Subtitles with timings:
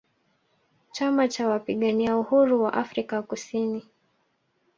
[0.91, 3.85] Chama Cha Wapigania Uhuru Wa Afrika Kusini